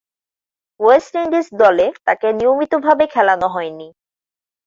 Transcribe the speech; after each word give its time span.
West 0.79 1.13
Indies 1.15 1.47
দলে 1.61 1.87
তাকে 2.05 2.27
নিয়মিতভাবে 2.39 3.05
খেলানো 3.13 3.47
হয়নি। 3.47 3.87